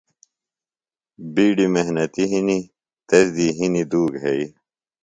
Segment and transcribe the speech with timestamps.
[1.33, 2.63] بِیڈیۡ محنِتی ِہنیۡ،
[3.07, 4.43] تس دی ہنیۡ ُدو گھئی